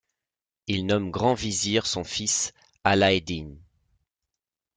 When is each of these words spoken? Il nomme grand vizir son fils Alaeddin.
Il 0.65 0.87
nomme 0.87 1.11
grand 1.11 1.35
vizir 1.35 1.85
son 1.85 2.03
fils 2.03 2.53
Alaeddin. 2.83 3.53